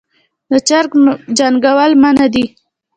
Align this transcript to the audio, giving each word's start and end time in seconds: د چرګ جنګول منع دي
د 0.51 0.53
چرګ 0.67 0.91
جنګول 1.37 1.91
منع 2.01 2.27
دي 2.33 2.45